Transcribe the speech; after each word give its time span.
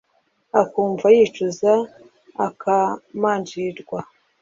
akumva 0.61 1.07
yicuza, 1.17 1.73
akamanjirwa 2.47 3.99